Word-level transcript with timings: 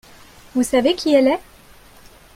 Vous 0.55 0.63
savez 0.63 0.95
qui 0.95 1.13
elle 1.13 1.27
est? 1.27 1.39